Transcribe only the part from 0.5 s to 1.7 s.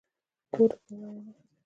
کور د پاملرنې نښه ده.